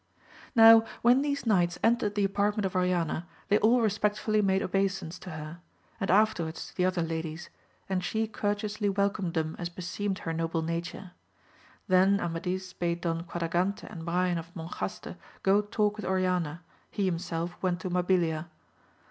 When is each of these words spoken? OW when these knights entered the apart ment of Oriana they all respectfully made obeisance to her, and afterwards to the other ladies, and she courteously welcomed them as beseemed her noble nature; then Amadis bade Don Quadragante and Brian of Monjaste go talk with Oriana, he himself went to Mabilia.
OW 0.57 0.83
when 1.03 1.21
these 1.21 1.45
knights 1.45 1.77
entered 1.83 2.15
the 2.15 2.23
apart 2.23 2.57
ment 2.57 2.65
of 2.65 2.75
Oriana 2.75 3.27
they 3.49 3.59
all 3.59 3.81
respectfully 3.81 4.41
made 4.41 4.63
obeisance 4.63 5.19
to 5.19 5.29
her, 5.29 5.59
and 5.99 6.09
afterwards 6.09 6.69
to 6.69 6.75
the 6.75 6.85
other 6.85 7.03
ladies, 7.03 7.51
and 7.87 8.03
she 8.03 8.25
courteously 8.25 8.89
welcomed 8.89 9.35
them 9.35 9.55
as 9.59 9.69
beseemed 9.69 10.17
her 10.17 10.33
noble 10.33 10.63
nature; 10.63 11.11
then 11.87 12.19
Amadis 12.19 12.73
bade 12.73 13.01
Don 13.01 13.21
Quadragante 13.25 13.85
and 13.91 14.03
Brian 14.03 14.39
of 14.39 14.51
Monjaste 14.55 15.17
go 15.43 15.61
talk 15.61 15.97
with 15.97 16.05
Oriana, 16.07 16.63
he 16.89 17.05
himself 17.05 17.55
went 17.61 17.79
to 17.81 17.91
Mabilia. 17.91 18.47